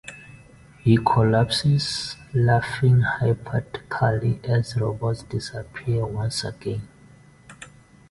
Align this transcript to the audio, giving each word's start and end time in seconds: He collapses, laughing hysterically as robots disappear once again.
He 0.79 0.97
collapses, 0.97 2.15
laughing 2.33 3.03
hysterically 3.19 4.39
as 4.43 4.75
robots 4.75 5.21
disappear 5.21 6.07
once 6.07 6.43
again. 6.43 6.87